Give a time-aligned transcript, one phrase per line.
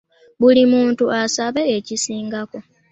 [0.39, 2.57] Buli muntu asabe ekisingako.